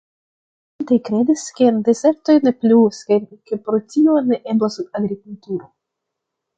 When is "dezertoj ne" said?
1.91-2.55